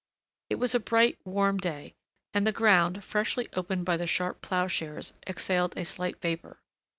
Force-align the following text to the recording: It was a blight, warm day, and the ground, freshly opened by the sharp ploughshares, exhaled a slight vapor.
It 0.49 0.55
was 0.55 0.73
a 0.73 0.79
blight, 0.79 1.19
warm 1.25 1.57
day, 1.59 1.93
and 2.33 2.47
the 2.47 2.51
ground, 2.51 3.03
freshly 3.03 3.47
opened 3.53 3.85
by 3.85 3.97
the 3.97 4.07
sharp 4.07 4.41
ploughshares, 4.41 5.13
exhaled 5.27 5.77
a 5.77 5.85
slight 5.85 6.19
vapor. 6.19 6.57